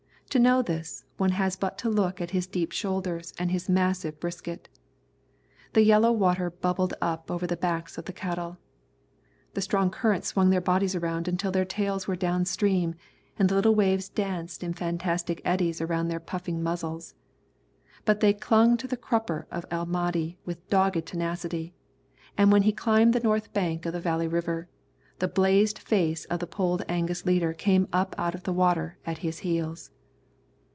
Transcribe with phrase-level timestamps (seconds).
[0.31, 4.17] To know this, one has but to look at his deep shoulders and his massive
[4.17, 4.69] brisket.
[5.73, 8.57] The yellow water bubbled up over the backs of the cattle.
[9.55, 12.95] The strong current swung their bodies around until their tails were down stream,
[13.37, 17.13] and the little waves danced in fantastic eddies around their puffing muzzles.
[18.05, 21.73] But they clung to the crupper of El Mahdi with dogged tenacity,
[22.37, 24.69] and when he climbed the north bank of the Valley River,
[25.19, 29.17] the blazed face of the Polled Angus leader came up out of the water at
[29.17, 29.91] his heels.